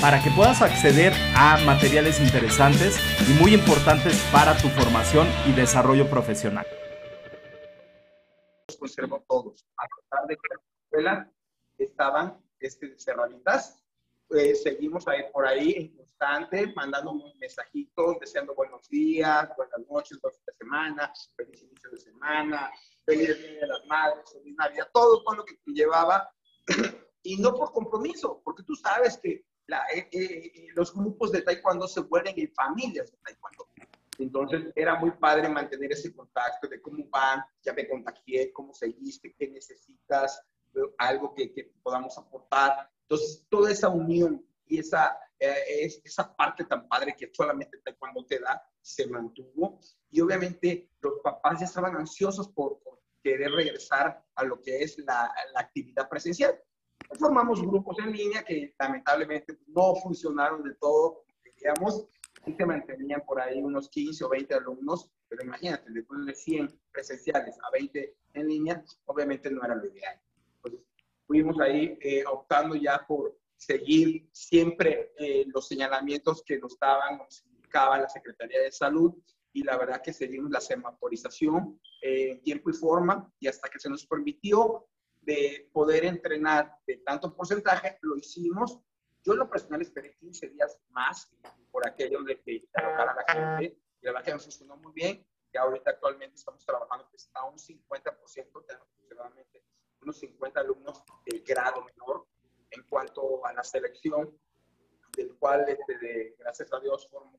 [0.00, 6.08] para que puedas acceder a materiales interesantes y muy importantes para tu formación y desarrollo
[6.08, 6.66] profesional.
[8.78, 11.32] Conservo todos, a pesar de que la escuela
[11.78, 13.82] estaban este, cerraditas,
[14.28, 20.40] pues seguimos ahí por ahí en constante, mandando mensajitos, deseando buenos días, buenas noches, buenas
[20.46, 22.70] de semana, feliz inicio de semana,
[23.04, 26.32] feliz Día de las Madres, feliz Navidad, todo, todo lo que llevaba,
[27.22, 31.86] y no por compromiso, porque tú sabes que la, eh, eh, los grupos de taekwondo
[31.88, 33.68] se vuelven en familias de taekwondo.
[34.18, 39.34] Entonces era muy padre mantener ese contacto de cómo van, ya me contagié, cómo seguiste,
[39.38, 40.42] qué necesitas,
[40.98, 42.90] algo que, que podamos aportar.
[43.02, 48.38] Entonces, toda esa unión y esa, eh, esa parte tan padre que solamente cuando te
[48.38, 49.80] da, se mantuvo.
[50.10, 52.80] Y obviamente los papás ya estaban ansiosos por,
[53.22, 56.60] querer regresar a lo que es la, la actividad presencial.
[57.18, 62.06] Formamos grupos en línea que lamentablemente no funcionaron de todo queríamos
[62.46, 66.80] y se mantenían por ahí unos 15 o 20 alumnos, pero imagínate, después de 100
[66.90, 70.20] presenciales a 20 en línea, obviamente no era lo ideal.
[71.26, 77.44] Fuimos ahí eh, optando ya por seguir siempre eh, los señalamientos que nos daban, nos
[77.46, 79.14] indicaba la Secretaría de Salud
[79.52, 83.78] y la verdad que seguimos la semaforización eh, en tiempo y forma y hasta que
[83.78, 84.88] se nos permitió
[85.22, 88.78] de poder entrenar de tanto porcentaje, lo hicimos.
[89.24, 91.32] Yo en lo personal esperé 15 días más
[91.70, 94.92] por aquello de que alocara a la gente y la verdad que nos funcionó muy
[94.92, 99.64] bien y ahorita actualmente estamos trabajando pues, a un 50%, tenemos aproximadamente
[100.00, 102.26] unos 50 alumnos del grado menor
[102.70, 104.36] en cuanto a la selección,
[105.16, 107.38] del cual, este, gracias a Dios, formo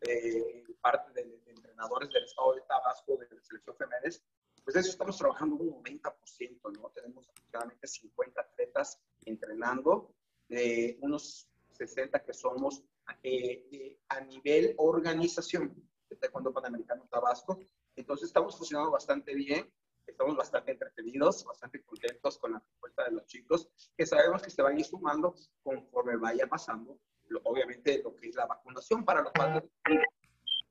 [0.00, 4.16] eh, parte de, entrenadores del estado de Tabasco, de la selección femenina,
[4.64, 6.90] pues de eso estamos trabajando un 90%, ¿no?
[6.94, 10.14] Tenemos aproximadamente 50 atletas entrenando,
[10.48, 12.82] de unos 60 que somos
[13.22, 15.74] eh, a nivel organización
[16.08, 17.58] de Taekwondo Panamericano Tabasco.
[17.96, 19.70] Entonces estamos funcionando bastante bien
[20.06, 24.62] estamos bastante entretenidos, bastante contentos con la respuesta de los chicos, que sabemos que se
[24.62, 26.98] van a ir sumando conforme vaya pasando,
[27.44, 29.64] obviamente, lo que es la vacunación para los padres.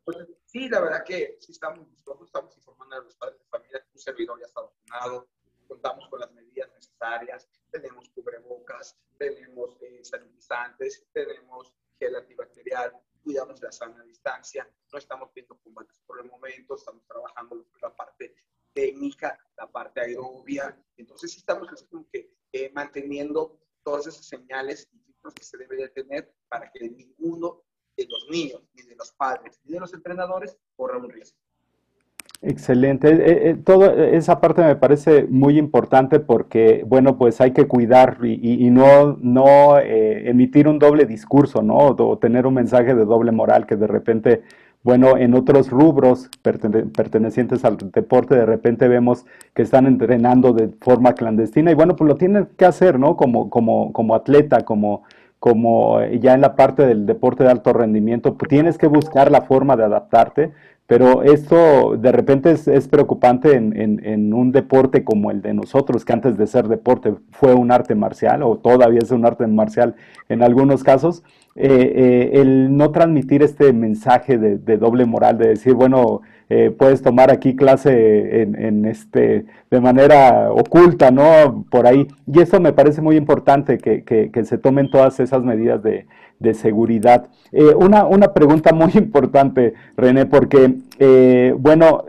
[0.06, 3.88] Pues, sí, la verdad que sí estamos nosotros estamos informando a los padres de familia
[3.94, 5.30] un servidor ya está vacunado,
[5.68, 13.72] contamos con las medidas necesarias, tenemos cubrebocas, tenemos eh, sanitizantes, tenemos gel antibacterial, cuidamos la
[13.72, 18.35] sana distancia, no estamos viendo combates por el momento, estamos trabajando la parte
[18.74, 20.78] técnica, la parte aerobia.
[20.97, 25.78] Entonces, sí estamos así como que eh, manteniendo todas esas señales y que se debe
[25.78, 27.64] de tener para que ninguno
[27.98, 31.38] de los niños, ni de los padres, ni de los entrenadores corra un riesgo.
[32.42, 33.09] Excelente.
[33.09, 38.18] Eh, eh, toda esa parte me parece muy importante porque, bueno, pues hay que cuidar
[38.24, 41.78] y, no, no emitir un doble discurso, ¿no?
[41.78, 44.44] O tener un mensaje de doble moral que de repente
[44.84, 51.16] bueno, en otros rubros pertenecientes al deporte, de repente vemos que están entrenando de forma
[51.16, 53.16] clandestina y bueno, pues lo tienen que hacer, ¿no?
[53.16, 55.03] Como, como, como atleta, como,
[55.44, 59.42] como ya en la parte del deporte de alto rendimiento, pues tienes que buscar la
[59.42, 60.54] forma de adaptarte,
[60.88, 66.14] pero esto de repente es, preocupante en, en, un deporte como el de nosotros, que
[66.14, 69.96] antes de ser deporte fue un arte marcial o todavía es un arte marcial
[70.30, 71.24] en algunos casos,
[71.56, 77.03] eh, eh, el no transmitir este mensaje de, doble moral, de decir, bueno, eh, puedes
[77.03, 81.66] tomar aquí clase en, este, de manera oculta, ¿no?
[81.70, 82.08] Por ahí.
[82.26, 86.08] Y eso me parece muy importante, que, que, se tomen todas esas medidas de,
[86.40, 87.28] de seguridad.
[87.78, 90.76] una, una, pregunta muy importante, René, porque,
[91.59, 92.05] bueno,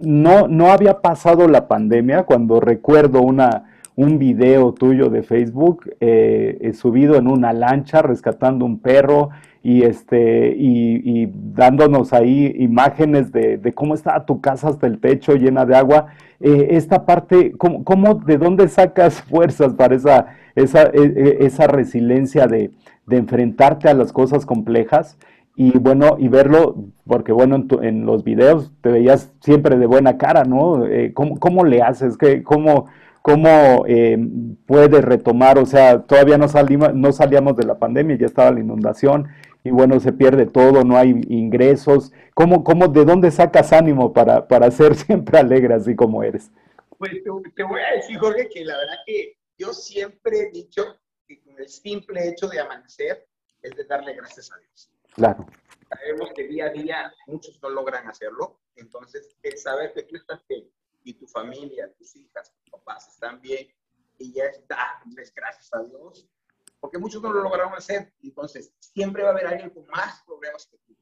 [0.00, 3.64] no, no había pasado la pandemia cuando recuerdo una
[3.98, 9.30] un video tuyo de Facebook eh, subido en una lancha rescatando un perro
[9.60, 15.66] y, este, y, dándonos ahí imágenes de, cómo está tu casa hasta el techo llena
[15.66, 16.06] de agua.
[16.38, 21.66] Eh, esta parte, ¿cómo, ¿cómo, de dónde sacas fuerzas para esa, esa, e, e, esa
[21.66, 22.70] resiliencia de,
[23.04, 25.18] de enfrentarte a las cosas complejas?
[25.60, 30.16] y bueno, y verlo, porque bueno, en, en, los videos te veías siempre de buena
[30.16, 30.86] cara, ¿no?
[30.86, 32.16] Eh, ¿cómo, ¿cómo, le haces?
[32.16, 32.86] ¿Qué, ¿Cómo,
[33.22, 34.18] cómo eh,
[34.66, 35.58] puedes retomar?
[35.58, 39.28] O sea, todavía no, salimos, no salíamos de la pandemia, ya estaba la inundación,
[39.64, 42.12] y bueno, se pierde todo, no hay ingresos.
[42.34, 46.50] ¿Cómo, cómo, ¿De dónde sacas ánimo para, para ser siempre alegre así como eres?
[46.96, 50.84] Pues te, te voy a decir, Jorge, que la verdad que yo siempre he dicho
[51.26, 53.26] que con el simple hecho de amanecer
[53.62, 55.46] es de darle gracias a Dios Claro.
[55.88, 60.40] Sabemos que día a día muchos no logran hacerlo, entonces el saber que tú estás
[60.48, 60.70] bien
[61.08, 63.66] y tu familia, tus hijas, tus papás están bien
[64.18, 66.28] y ya está, les gracias a Dios,
[66.80, 70.66] porque muchos no lo lograron hacer, entonces siempre va a haber alguien con más problemas
[70.66, 70.94] que tú.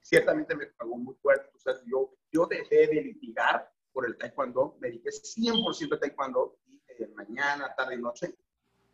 [0.00, 4.76] Ciertamente me pagó muy fuerte, o sea, yo, yo dejé de litigar por el taekwondo,
[4.80, 8.34] me dediqué 100% a taekwondo, y mañana, tarde y noche.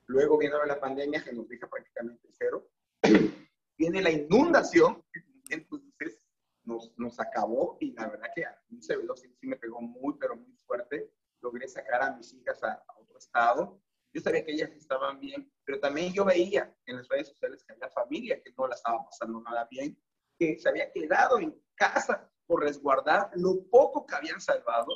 [0.06, 2.68] Luego vino la pandemia que nos deja prácticamente cero
[3.78, 5.02] viene la inundación,
[5.48, 6.26] entonces
[6.64, 10.14] nos, nos acabó y la verdad que a mí se sí, sí, me pegó muy,
[10.18, 10.41] pero.
[12.06, 13.80] A mis hijas a, a, otro estado.
[14.12, 17.72] Yo sabía que ellas estaban bien, pero también yo veía en las redes sociales que
[17.72, 19.98] había familia que no la estaba pasando nada bien,
[20.38, 24.88] que se había quedado en casa por resguardar lo poco que habían salvado,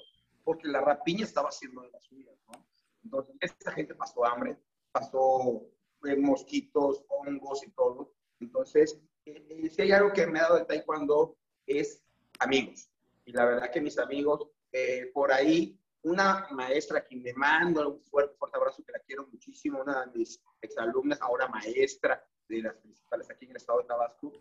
[0.44, 2.66] porque la rapiña estaba haciendo de las suyas, ¿no?
[3.02, 4.58] Entonces, esta gente pasó hambre,
[4.92, 5.62] pasó
[6.04, 8.12] eh, mosquitos, hongos y todo.
[8.40, 11.36] Entonces, eh, si hay algo que me ha dado el taekwondo
[11.66, 12.02] es
[12.38, 12.90] amigos.
[13.24, 18.00] Y la verdad que mis amigos, eh, por ahí, una maestra que me mando un
[18.04, 22.76] fuerte, fuerte abrazo, que la quiero muchísimo, una de mis exalumnas, ahora maestra de las
[22.76, 24.32] principales aquí en el estado de Tabasco,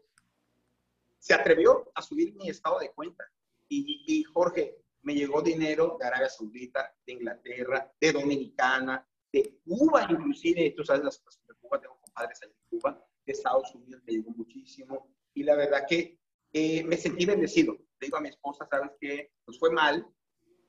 [1.17, 3.25] se atrevió a subir mi estado de cuenta.
[3.67, 10.05] Y, y Jorge, me llegó dinero de Arabia Saudita, de Inglaterra, de Dominicana, de Cuba,
[10.07, 14.13] inclusive, tú sabes las cosas de Cuba, tengo compadres en Cuba, de Estados Unidos me
[14.13, 16.19] llegó muchísimo y la verdad que
[16.53, 17.73] eh, me sentí bendecido.
[17.73, 20.07] Le digo a mi esposa, sabes que nos fue mal,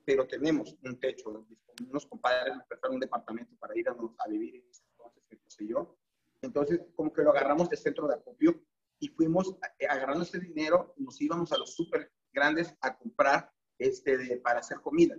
[0.06, 1.44] pero tenemos un techo.
[1.90, 5.38] Unos compadres nos prestaron un departamento para ir a, a vivir en ese entonces, qué
[5.50, 5.98] sé yo.
[6.40, 8.62] Entonces, como que lo agarramos de centro de acopio
[9.00, 14.16] y fuimos eh, agarrando ese dinero, nos íbamos a los súper grandes a comprar este,
[14.16, 15.16] de, para hacer comida.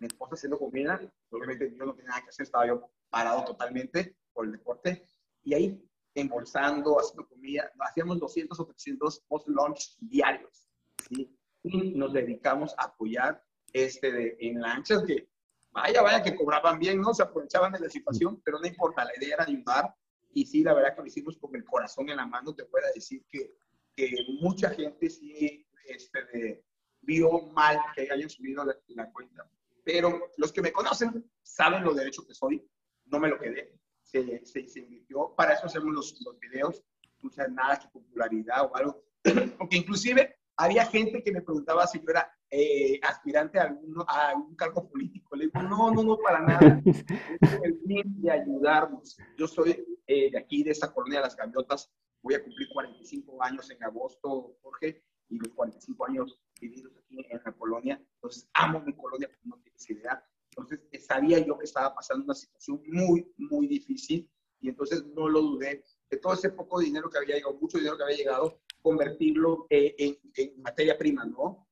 [0.00, 1.00] Mi esposa haciendo comida,
[1.30, 5.06] obviamente yo no tenía nada que hacer, estaba yo parado totalmente por el deporte.
[5.44, 10.68] Y ahí embolsando, haciendo comida, hacíamos 200 o 300 post-launch diarios,
[11.08, 11.38] ¿sí?
[11.62, 13.42] Y nos dedicamos a apoyar
[13.74, 15.28] este de, en lanchas que,
[15.72, 17.12] vaya, vaya, que cobraban bien, ¿no?
[17.12, 19.94] Se aprovechaban de la situación, pero no importa, la idea era ayudar
[20.32, 22.86] y sí, la verdad que lo hicimos con el corazón en la mano, te puedo
[22.94, 23.54] decir que,
[23.94, 24.10] que
[24.40, 26.64] mucha gente sí este, de,
[27.02, 29.46] vio mal que hayan subido la, la cuenta,
[29.84, 32.66] pero los que me conocen saben lo derecho que soy,
[33.06, 35.34] no me lo quedé, se, se, se invirtió.
[35.36, 36.82] Para eso hacemos los, los videos,
[37.20, 39.04] no sea nada que popularidad o algo.
[39.58, 44.28] Porque inclusive había gente que me preguntaba si yo era eh, aspirante a algún, a
[44.28, 45.34] algún cargo político.
[45.34, 46.80] Le digo, no, no, no, para nada.
[47.64, 49.16] el fin de ayudarnos.
[49.36, 51.92] Yo soy eh, de aquí, de esta colonia de las Gaviotas.
[52.22, 57.40] Voy a cumplir 45 años en agosto, Jorge, y los 45 años vividos aquí en
[57.44, 58.00] la colonia.
[58.14, 60.24] Entonces, amo mi colonia, como no tienes idea.
[60.50, 64.30] Entonces, sabía yo que estaba pasando una situación muy, muy difícil
[64.60, 65.82] y entonces no lo dudé.
[66.08, 69.96] De todo ese poco dinero que había llegado, mucho dinero que había llegado, convertirlo eh,
[69.98, 71.63] en, en, materia prima, ¿no?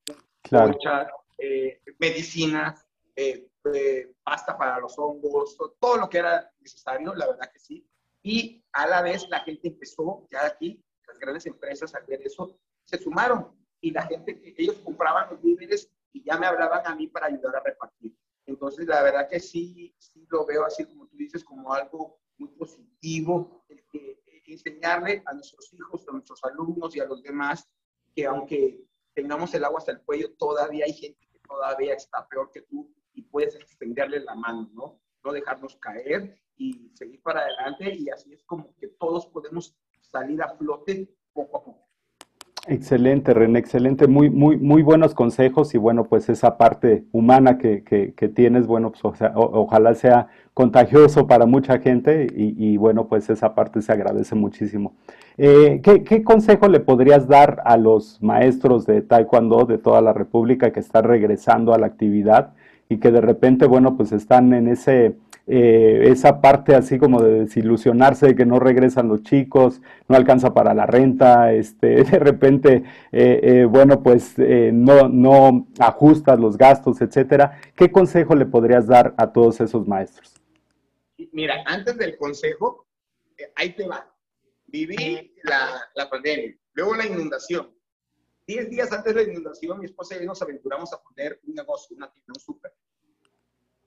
[0.43, 0.73] Claro.
[0.73, 1.09] Concha,
[1.39, 2.87] eh, medicinas,
[3.17, 7.87] eh, eh, pasta para los hongos, todo lo que era necesario, la verdad que sí.
[8.23, 12.59] Y a la vez la gente empezó, ya aquí, las grandes empresas a ver eso,
[12.85, 17.09] se sumaron y la gente, ellos compraban los víveres y ya me hablaban a mí
[17.09, 18.15] para ayudar a repartir.
[18.47, 22.49] Entonces, la verdad que sí, sí lo veo así como tú dices, como algo muy
[22.51, 27.67] positivo, que, enseñarle a nuestros hijos, a nuestros alumnos y a los demás
[28.15, 32.51] que aunque tengamos el agua hasta el cuello, todavía hay gente que todavía está peor
[32.53, 35.01] que tú y puedes extenderle la mano, ¿no?
[35.25, 40.43] No dejarnos caer y seguir para adelante y así es como que todos podemos salir
[40.43, 41.93] a flote poco a poco.
[42.69, 47.83] Excelente, René, excelente, muy, muy, muy buenos consejos y bueno, pues esa parte humana que,
[47.83, 53.31] que, tienes, bueno, pues o sea, ojalá sea contagioso para mucha gente y, bueno, pues
[53.31, 54.93] esa parte se agradece muchísimo.
[55.39, 60.13] Eh, ¿qué, ¿qué, consejo le podrías dar a los maestros de Taekwondo de toda la
[60.13, 62.53] República que están regresando a la actividad
[62.91, 65.17] y que de repente, bueno, pues están en ese
[65.47, 70.55] eh, esa parte así como de desilusionarse de que no regresan los chicos, no alcanza
[70.55, 77.59] para la renta, este, de repente, eh, bueno, pues no, no ajustas los gastos, etcétera.
[77.75, 80.42] ¿Qué consejo le podrías dar a todos esos maestros?
[81.33, 82.89] Mira, antes del consejo,
[83.57, 84.09] ahí te va.
[84.67, 87.75] Viví la, la pandemia, Luego la inundación.
[88.47, 91.55] Diez días antes de la inundación, mi esposa y yo nos aventuramos a poner un
[91.55, 92.75] negocio, una tienda, un súper.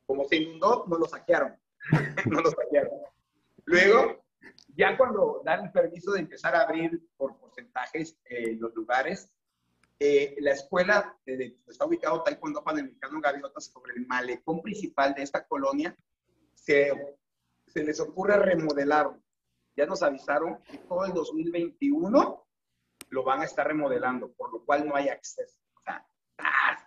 [0.05, 1.59] Como se inundó, nos lo saquearon.
[2.29, 2.91] nos lo saquearon.
[3.65, 4.23] Luego,
[4.75, 9.29] ya cuando dan el permiso de empezar a abrir por porcentajes eh, los lugares,
[9.99, 15.45] eh, la escuela de, está ubicado Taekwondo Panamericano Gaviotas sobre el malecón principal de esta
[15.47, 15.95] colonia,
[16.53, 16.91] se,
[17.75, 19.13] se les ocurre remodelar.
[19.75, 22.47] Ya nos avisaron que todo el 2021
[23.09, 25.59] lo van a estar remodelando, por lo cual no hay acceso.
[25.75, 26.07] O sea,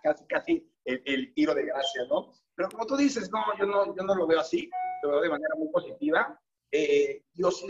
[0.01, 2.33] casi, casi el, tiro de gracia, ¿no?
[2.55, 4.67] Pero como tú dices, no, yo no, yo no lo veo así,
[5.03, 6.41] lo veo de manera muy positiva.
[6.71, 7.67] Eh, yo si,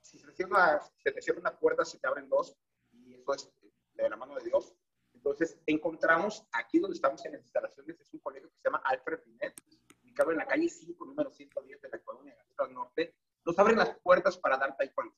[0.00, 0.32] si se,
[1.12, 2.56] te cierra una puerta, se te abren dos,
[2.92, 3.52] y eso es
[3.94, 4.72] de la mano de Dios.
[5.14, 9.18] Entonces, encontramos aquí donde estamos en las instalaciones, es un colegio que se llama Alfred
[9.24, 9.60] Binet,
[10.04, 13.14] ubicado en la calle 5, número 110 de la colonia del Norte.
[13.52, 15.14] Nos abren las puertas para dar taekwondo.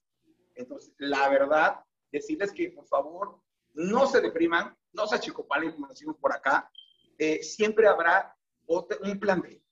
[0.57, 1.79] Entonces, la verdad,
[2.11, 3.41] decirles que por favor
[3.75, 6.69] no se depriman, no se achicopalen como decimos por acá.
[7.17, 8.37] Eh, siempre habrá
[8.67, 9.63] un plan B.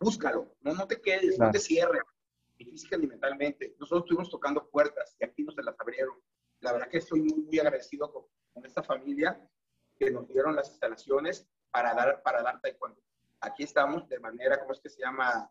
[0.00, 2.00] Búscalo, no, no te quedes, no te cierres,
[2.58, 3.76] ni física ni mentalmente.
[3.78, 6.16] Nosotros estuvimos tocando puertas y aquí nos las abrieron.
[6.60, 9.38] La verdad que estoy muy, muy agradecido con, con esta familia
[9.98, 12.98] que nos dieron las instalaciones para dar, para dar taekwondo.
[13.42, 15.50] Aquí estamos de manera, ¿cómo es que se llama?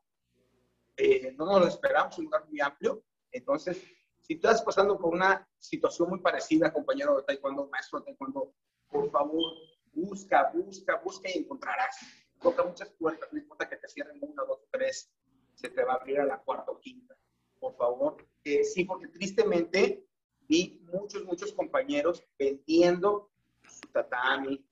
[0.97, 3.03] Eh, no nos lo esperamos, un lugar muy amplio.
[3.31, 3.81] Entonces,
[4.21, 8.53] si estás pasando por una situación muy parecida, compañero de taekwondo, maestro de taekwondo,
[8.89, 9.53] por favor,
[9.93, 11.97] busca, busca, busca y encontrarás.
[12.41, 15.11] Toca muchas puertas, no importa que te cierren una, dos tres,
[15.53, 17.15] se te va a abrir a la cuarta o quinta.
[17.59, 20.05] Por favor, eh, sí, porque tristemente
[20.41, 23.31] vi muchos, muchos compañeros vendiendo
[23.67, 24.65] su tatami,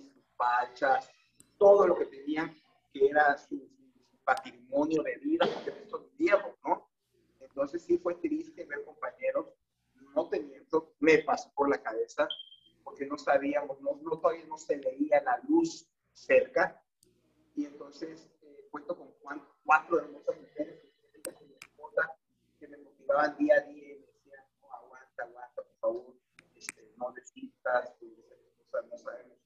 [0.00, 1.10] sus pachas,
[1.58, 2.54] todo lo que tenían
[2.92, 3.68] que era su,
[4.24, 6.88] patrimonio de vida, porque esto viejos, ¿no?
[7.40, 9.46] Entonces sí fue triste ver compañeros,
[10.14, 12.28] no teniendo, me pasó por la cabeza,
[12.84, 16.82] porque no sabíamos, no, todavía no se veía la luz cerca,
[17.54, 19.12] y entonces eh, cuento con
[19.64, 20.82] cuatro hermosas mujeres
[22.58, 26.16] que me motivaban día a día y me decían, no, aguanta, aguanta, por favor,
[26.54, 27.94] este, no desistas,
[28.90, 29.38] no sabemos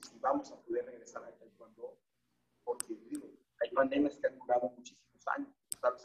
[0.00, 1.98] si, vamos a poder regresar a taekwondo,
[2.64, 3.28] porque digo,
[3.60, 5.48] hay pandemias que han durado muchísimos años,
[5.80, 6.02] sabes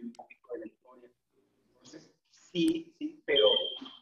[0.00, 1.10] un poquito de la historia.
[1.72, 3.46] Entonces, sí, sí, pero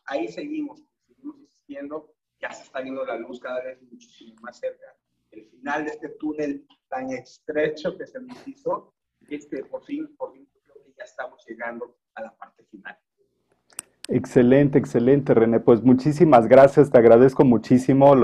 [0.06, 4.94] ahí seguimos, seguimos insistiendo, ya se está viendo la luz cada vez muchísimo más cerca.
[5.30, 8.92] El final de este túnel tan estrecho que se nos hizo,
[9.30, 12.98] este, por fin, por fin creo que ya estamos llegando a la parte final.
[14.08, 15.60] Excelente, excelente, René.
[15.60, 18.14] Pues muchísimas gracias, te agradezco muchísimo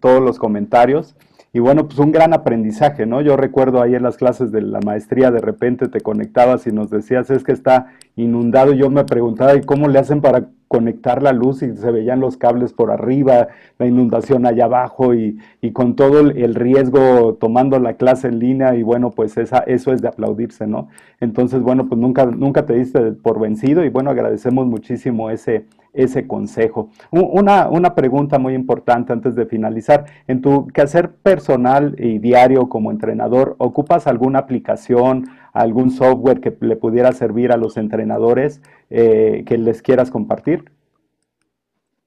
[0.00, 1.14] todos los comentarios.
[1.52, 3.22] Y bueno, pues un gran aprendizaje, ¿no?
[3.22, 6.90] Yo recuerdo ahí en las clases de la maestría, de repente te conectabas y nos
[6.90, 8.72] decías, es que está inundado.
[8.74, 12.20] Y yo me preguntaba, ¿y cómo le hacen para conectar la luz y se veían
[12.20, 13.48] los cables por arriba,
[13.78, 15.38] la inundación allá abajo y,
[15.72, 20.02] con todo el, riesgo tomando la clase en línea y bueno, pues esa, eso es
[20.02, 20.88] de aplaudirse, ¿no?
[21.20, 26.26] Entonces, bueno, pues nunca, nunca te diste por vencido y bueno, agradecemos muchísimo ese, ese
[26.26, 26.90] consejo.
[27.10, 30.04] Una, una pregunta muy importante antes de finalizar.
[30.26, 36.76] En tu quehacer personal y diario como entrenador, ¿ocupas alguna aplicación, algún software que le
[36.76, 38.60] pudiera servir a los entrenadores
[38.90, 40.70] eh, que les quieras compartir?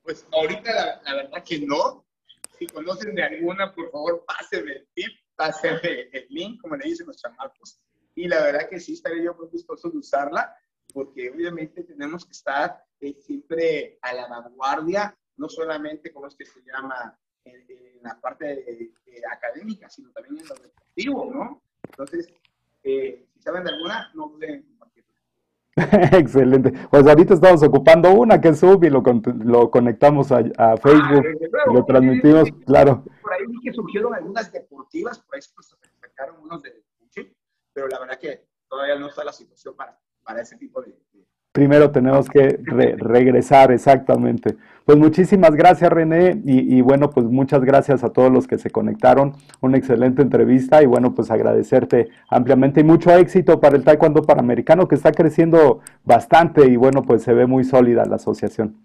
[0.04, 2.06] Pues ahorita la, verdad que no.
[2.58, 7.08] Si conocen de alguna, por favor, pásenme el tip, pásenme el link, como le dicen
[7.08, 7.80] los chamacos.
[8.16, 10.54] Y la verdad que sí, estaría yo gustoso de usarla,
[10.94, 16.46] porque obviamente tenemos que estar eh, siempre a la vanguardia, no solamente, como es que
[16.46, 17.66] se llama, en,
[18.02, 18.94] la parte
[19.30, 21.62] académica, sino también en lo deportivo, ¿no?
[21.84, 22.34] Entonces,
[22.84, 25.14] eh, si saben de alguna, no duden en compartirla.
[26.18, 26.72] Excelente.
[26.90, 29.04] Pues ahorita estamos ocupando una que es Zoom y lo,
[29.44, 33.04] lo conectamos a, a Facebook ah, y lo transmitimos, claro.
[33.22, 35.52] Por ahí vi que surgieron algunas deportivas, por ahí se
[36.00, 36.84] sacaron unos de
[37.74, 40.96] pero la verdad que todavía no está la situación para, para ese tipo de,
[41.52, 42.60] primero tenemos que
[42.98, 44.56] regresar exactamente.
[44.86, 49.36] Pues muchísimas gracias René y, bueno, pues muchas gracias a todos los que se conectaron.
[49.62, 54.88] Una excelente entrevista y bueno, pues agradecerte ampliamente y mucho éxito para el Taekwondo Panamericano
[54.88, 58.82] que está creciendo bastante y bueno, pues se ve muy sólida la asociación.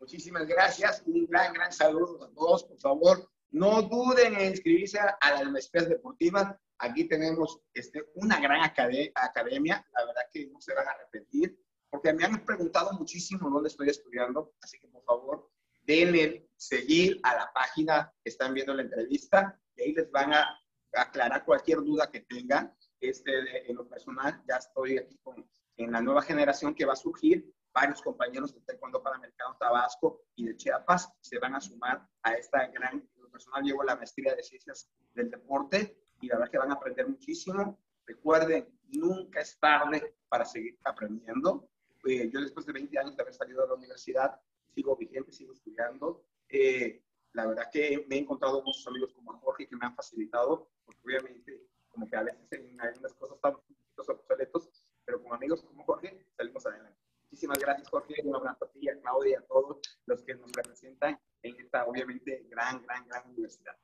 [0.00, 3.28] Muchísimas gracias, un gran, gran saludo a todos, por favor.
[3.50, 6.58] No duden en inscribirse a la Universidad Deportiva.
[6.82, 11.56] Aquí tenemos este, una gran academia, la verdad que no se van a arrepentir,
[11.88, 15.48] porque me han preguntado muchísimo dónde estoy estudiando, así que por favor,
[15.82, 20.58] denle seguir a la página que están viendo la entrevista y ahí les van a
[20.94, 22.74] aclarar cualquier duda que tengan.
[23.00, 26.96] Este, en lo personal, ya estoy aquí con, en la nueva generación que va a
[26.96, 32.32] surgir varios compañeros de Taekwondo Panamericano Tabasco y de Chiapas se van a sumar a
[32.32, 36.70] esta gran, personal llevo la maestría de ciencias del deporte y la verdad que van
[36.70, 37.78] a aprender muchísimo.
[38.06, 41.68] Recuerden, nunca es tarde para seguir aprendiendo.
[42.04, 44.40] Eh, yo después de 20 años de haber salido de la universidad,
[44.74, 46.24] sigo vigente, sigo estudiando.
[46.48, 47.02] Eh,
[47.32, 51.00] la verdad que me he encontrado muchos amigos como Jorge que me han facilitado, porque
[51.04, 55.62] obviamente como que a veces en algunas cosas estamos un poquito obsoletos, pero con amigos
[55.62, 56.98] como Jorge salimos adelante.
[57.22, 58.14] Muchísimas gracias, Jorge.
[58.24, 62.46] Un abrazo a ti, a Claudia a todos los que nos representan en esta, obviamente,
[62.48, 63.76] gran, gran, gran universidad.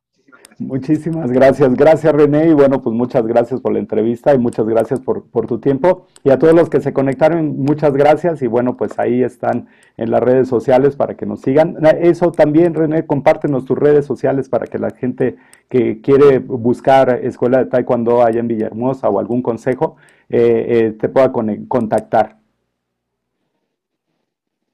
[0.59, 1.73] Muchísimas gracias.
[1.75, 2.13] Gracias.
[2.13, 2.49] René.
[2.49, 6.07] Y bueno, pues muchas gracias por la entrevista y muchas gracias por, por tu tiempo.
[6.25, 8.43] Y a todos los que se conectaron, muchas gracias.
[8.43, 11.77] Y bueno, pues ahí están en las redes sociales para que nos sigan.
[12.01, 15.37] Eso también, René, compártenos tus redes sociales para que la gente
[15.69, 19.97] que quiere buscar escuela de taekwondo allá en Villahermosa o algún consejo
[20.29, 22.39] eh, eh, te pueda contactar.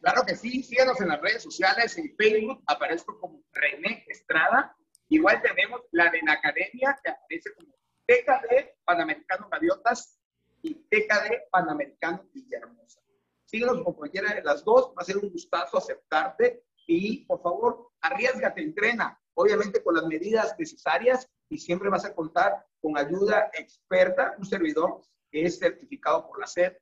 [0.00, 4.76] Claro que sí, síganos en las redes sociales, en Facebook aparezco como René Estrada.
[5.14, 7.72] Igual tenemos la de la academia que aparece como
[8.04, 10.18] TKD Panamericano Gaviotas
[10.60, 13.00] y TKD Panamericano Villahermosa.
[13.44, 17.92] Síguenos por cualquiera de las dos, va a ser un gustazo aceptarte y por favor,
[18.00, 24.34] arriesgate, entrena, obviamente con las medidas necesarias y siempre vas a contar con ayuda experta,
[24.36, 26.72] un servidor que es certificado por la SED,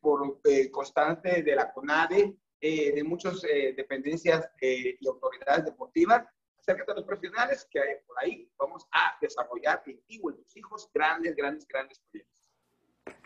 [0.00, 6.24] por eh, constante de la CONADE, eh, de muchas eh, dependencias eh, y autoridades deportivas.
[6.62, 10.56] Acércate a los profesionales que hay por ahí vamos a desarrollar en ti y tus
[10.56, 12.32] hijos grandes, grandes, grandes proyectos.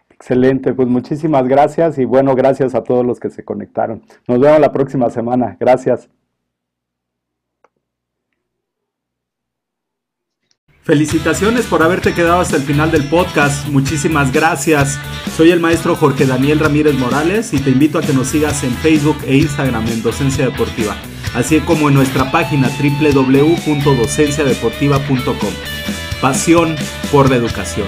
[0.09, 4.03] Excelente, pues muchísimas gracias y bueno, gracias a todos los que se conectaron.
[4.27, 5.55] Nos vemos la próxima semana.
[5.61, 6.09] Gracias.
[10.81, 13.69] Felicitaciones por haberte quedado hasta el final del podcast.
[13.69, 14.99] Muchísimas gracias.
[15.37, 18.71] Soy el maestro Jorge Daniel Ramírez Morales y te invito a que nos sigas en
[18.71, 20.97] Facebook e Instagram en Docencia Deportiva,
[21.35, 25.55] así como en nuestra página www.docenciadeportiva.com.
[26.21, 26.77] Pasión
[27.11, 27.87] por la educación.